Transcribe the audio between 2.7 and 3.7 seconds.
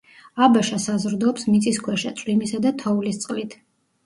თოვლის წყლით.